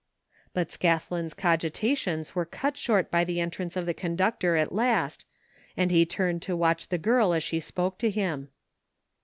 But 0.55 0.69
Scathlin's 0.71 1.35
cogitations 1.35 2.33
were 2.33 2.43
cut 2.43 2.75
short 2.75 3.11
by 3.11 3.23
the 3.23 3.39
entrance 3.39 3.75
of 3.77 3.85
the 3.85 3.93
conductor 3.93 4.55
at 4.55 4.73
last 4.73 5.27
and 5.77 5.91
he 5.91 6.07
turned 6.07 6.41
to 6.41 6.57
watch 6.57 6.87
the 6.87 6.97
girl 6.97 7.33
as 7.33 7.43
she 7.43 7.59
spoke 7.59 7.99
to 7.99 8.09
him. 8.09 8.49